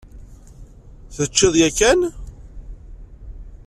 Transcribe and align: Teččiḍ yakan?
Teččiḍ 1.15 1.53
yakan? 1.61 1.99